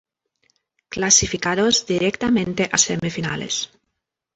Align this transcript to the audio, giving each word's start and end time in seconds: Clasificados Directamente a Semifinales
Clasificados 0.89 1.73
Directamente 1.93 2.63
a 2.75 2.77
Semifinales 2.87 3.55